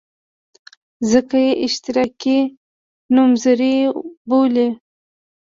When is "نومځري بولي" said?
3.15-4.67